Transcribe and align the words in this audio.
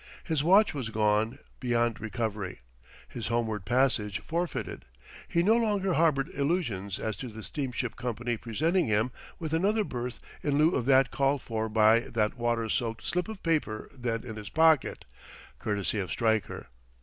His 0.23 0.43
watch 0.43 0.73
was 0.73 0.89
gone 0.89 1.37
beyond 1.59 2.01
recovery, 2.01 2.61
his 3.07 3.27
homeward 3.27 3.65
passage 3.65 4.17
forfeited; 4.19 4.85
he 5.27 5.43
no 5.43 5.55
longer 5.55 5.93
harbored 5.93 6.29
illusions 6.33 6.97
as 6.97 7.15
to 7.17 7.27
the 7.27 7.43
steamship 7.43 7.95
company 7.95 8.35
presenting 8.35 8.87
him 8.87 9.11
with 9.37 9.53
another 9.53 9.83
berth 9.83 10.17
in 10.41 10.57
lieu 10.57 10.71
of 10.71 10.87
that 10.87 11.11
called 11.11 11.43
for 11.43 11.69
by 11.69 11.99
that 11.99 12.35
water 12.35 12.67
soaked 12.67 13.05
slip 13.05 13.27
of 13.27 13.43
paper 13.43 13.91
then 13.93 14.23
in 14.23 14.37
his 14.37 14.49
pocket 14.49 15.05
courtesy 15.59 15.99
of 15.99 16.09
Stryker. 16.09 16.65